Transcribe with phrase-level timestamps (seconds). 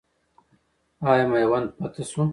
[1.09, 2.21] آیا میوند فتح سو؟